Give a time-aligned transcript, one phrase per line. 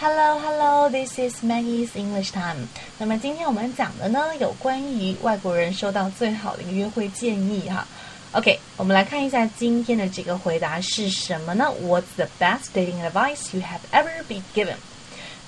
[0.00, 0.90] Hello, hello.
[0.90, 2.68] This is Maggie's English Time.
[2.98, 7.86] 那么今天我们讲的呢，有关于外国人收到最好的一个约会建议哈。
[8.32, 11.72] OK，我们来看一下今天的这个回答是什么呢？
[11.82, 14.76] What's the best dating advice you have ever been given?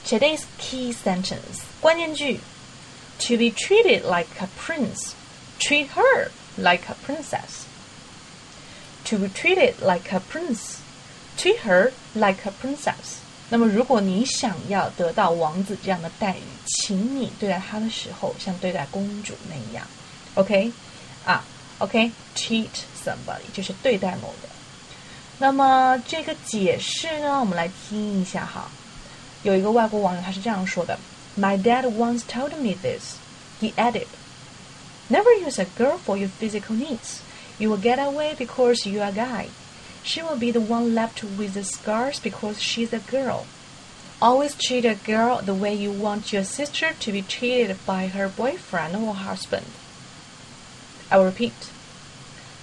[0.07, 2.41] Today's key sentence 关键句：
[3.21, 5.13] To be treated like a prince,
[5.59, 7.67] treat her like a princess.
[9.05, 10.79] To be treated like a prince,
[11.37, 13.19] treat her like a princess.
[13.50, 19.86] 那么，如果你想要得到王子这样的待遇，请你对待他的时候像对待公主那样
[20.36, 20.72] ，OK？
[21.26, 21.44] 啊
[21.78, 22.70] ，OK？Treat
[23.06, 24.50] somebody 就是对待某人。
[25.38, 28.70] 那么这个解释呢，我们来听一下哈。
[29.44, 30.98] 有一个外国网友他是这样说的
[31.38, 33.18] ：My dad once told me this.
[33.62, 34.08] He added,
[35.10, 37.18] "Never use a girl for your physical needs.
[37.60, 39.48] You will get away because you are a guy."
[40.04, 43.48] She will be the one left with the scars because she's a girl.
[44.22, 48.28] Always treat a girl the way you want your sister to be treated by her
[48.28, 49.66] boyfriend or husband.
[51.10, 51.70] I repeat.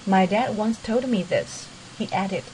[0.06, 1.68] My dad once told me this.
[1.98, 2.44] He added,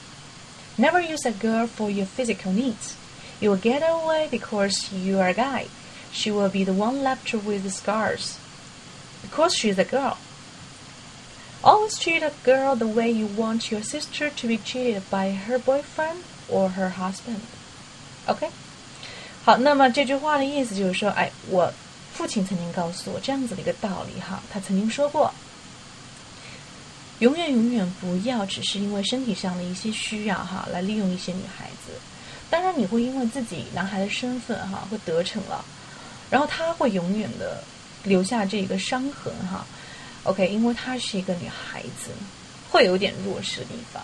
[0.77, 2.95] Never use a girl for your physical needs.
[3.39, 5.67] You will get away because you are a guy.
[6.11, 8.39] She will be the one left with the scars
[9.21, 10.17] because she's a girl.
[11.67, 15.59] Always treat a girl the way you want your sister to be treated by her
[15.59, 17.41] boyfriend or her husband.
[18.25, 18.49] OK，
[19.43, 21.69] 好，那么这句话的意思就是说，哎，我
[22.13, 25.29] 父亲曾经告诉我这样子的一个道理哈，他曾经说过，
[27.19, 31.91] 永远永远不要只是因为身体上的一些需要哈，来利用一些女孩子。
[32.49, 35.65] 当然，你会因为自己男孩的身份哈，会得逞了，
[36.29, 37.61] 然后他会永远的
[38.05, 39.67] 留下这个伤痕哈。
[40.27, 42.11] OK，因为她是一个女孩子，
[42.69, 44.03] 会有点弱势的地方。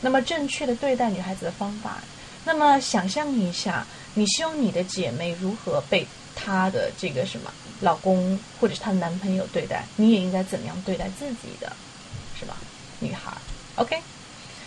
[0.00, 1.98] 那么正确的对待女孩子的方法，
[2.44, 11.72] 那么想象一下，你希望你的姐妹如何被她的这个什么老公或者是她的男朋友对待，你也应该怎么样对待自己的，
[12.38, 12.56] 是吧？
[12.98, 13.32] 女孩
[13.76, 13.96] ，OK，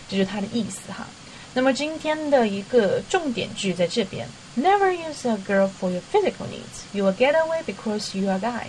[0.08, 1.06] 这是她的意思哈。
[1.52, 4.26] 那么今天的一个重点句在这边
[4.56, 6.82] ：Never use a girl for your physical needs.
[6.92, 8.66] You will get away because you are a guy.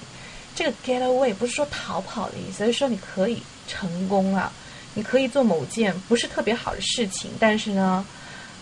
[0.55, 4.51] 这个 get away 不是说逃跑的意思，而是说你可以成功啊，
[4.93, 8.05] 你可以做某件不是特别好的事情，但是呢，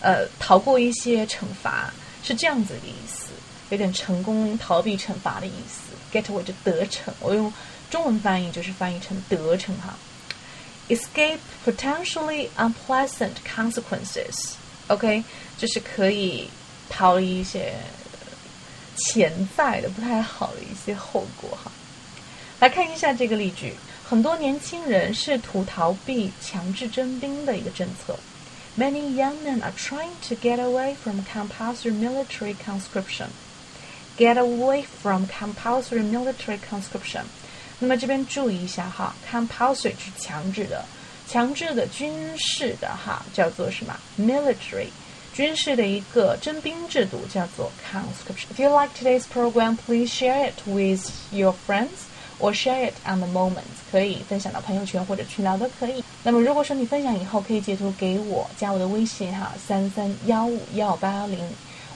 [0.01, 1.93] 呃，逃过一些惩罚，
[2.23, 3.27] 是这样子的意思，
[3.69, 5.93] 有点成功逃避惩罚的意思。
[6.11, 7.51] get away 就得逞，我用
[7.89, 9.95] 中文翻译就是翻译成得逞哈。
[10.89, 14.53] escape potentially unpleasant consequences。
[14.87, 15.23] OK，
[15.57, 16.49] 就是可以
[16.89, 17.73] 逃离一些
[18.97, 21.71] 潜在的不太好的一些后果哈。
[22.62, 23.74] 来看一下这个例句，
[24.08, 28.18] 很多年轻人试图逃避强制征兵的一个政策。
[28.76, 33.28] Many young men are trying to get away from compulsory military conscription.
[34.16, 37.22] Get away from compulsory military conscription.
[37.80, 40.84] 那么这边注意一下哈，compulsory 是强制的，
[41.28, 43.96] 强制的军事的哈叫做什么？
[44.18, 44.88] military
[45.32, 48.46] 军事的一个征兵制度叫做 conscription.
[48.52, 52.06] If you like today's program, please share it with your friends.
[52.43, 56.03] 我 share it on the moment，可以分享到朋友圈或者群聊都可以。
[56.23, 61.39] 那么如果说你分享以后可以截图给我，加我的微信哈，三三幺五幺八零，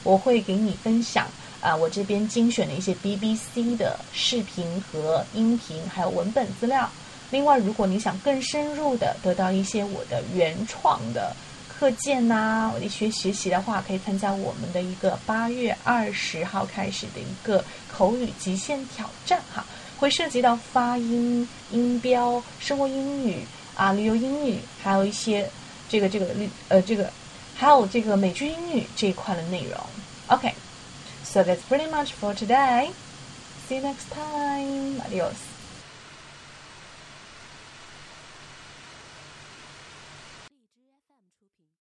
[0.03, 1.27] 我会给你分享
[1.59, 6.89] 啊，我这边精选的一些 BBC 的视频和音频，还有文本资料。
[7.29, 11.35] 另外，如果你想更深入的得到一些我的原创的
[11.67, 19.65] 课件呐，我的学学习的话，可以参加我们的一个八月二十号开始的一个口语极限挑战哈。
[19.97, 23.43] 会涉及到发音、音标、生活英语
[23.75, 25.49] 啊、旅游英语，还有一些
[25.89, 26.27] 这个这个
[26.69, 27.11] 呃这个，
[27.55, 29.79] 还有这个美剧英语这一块的内容。
[30.27, 32.89] OK，so that's pretty much for today.
[33.67, 35.01] See you next time.
[35.01, 35.56] Adios.